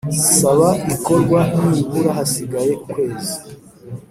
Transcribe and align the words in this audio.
saba 0.39 0.69
rikorwa 0.89 1.39
nibura 1.69 2.09
hasigaye 2.17 2.71
ukwezi 2.85 3.35